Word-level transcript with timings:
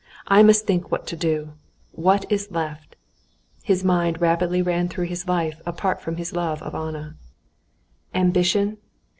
"I 0.27 0.41
must 0.41 0.65
think 0.65 0.91
what 0.91 1.05
to 1.05 1.15
do. 1.15 1.53
What 1.91 2.25
is 2.31 2.49
left?" 2.49 2.95
His 3.61 3.83
mind 3.83 4.19
rapidly 4.19 4.59
ran 4.63 4.87
through 4.89 5.05
his 5.05 5.27
life 5.27 5.61
apart 5.63 6.01
from 6.01 6.15
his 6.15 6.33
love 6.33 6.59
of 6.63 6.73
Anna. 6.73 7.17
"Ambition? 8.15 8.79